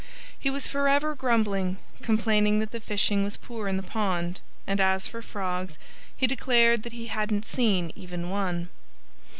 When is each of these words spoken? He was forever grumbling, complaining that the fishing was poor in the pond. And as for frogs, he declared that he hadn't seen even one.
He 0.39 0.49
was 0.49 0.65
forever 0.65 1.13
grumbling, 1.13 1.77
complaining 2.01 2.57
that 2.57 2.71
the 2.71 2.79
fishing 2.79 3.23
was 3.23 3.37
poor 3.37 3.67
in 3.67 3.77
the 3.77 3.83
pond. 3.83 4.41
And 4.65 4.79
as 4.81 5.05
for 5.05 5.21
frogs, 5.21 5.77
he 6.17 6.25
declared 6.25 6.81
that 6.81 6.93
he 6.93 7.05
hadn't 7.05 7.45
seen 7.45 7.91
even 7.95 8.31
one. 8.31 8.69